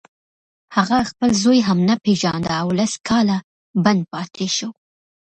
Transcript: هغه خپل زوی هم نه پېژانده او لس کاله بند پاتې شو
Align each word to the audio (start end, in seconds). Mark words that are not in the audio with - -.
هغه 0.75 0.97
خپل 1.09 1.29
زوی 1.43 1.59
هم 1.67 1.79
نه 1.89 1.95
پېژانده 2.03 2.53
او 2.61 2.67
لس 2.79 2.93
کاله 3.07 3.37
بند 3.83 4.01
پاتې 4.11 4.47
شو 4.55 4.69